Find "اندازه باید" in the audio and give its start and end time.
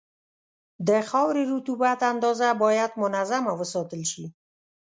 2.11-2.91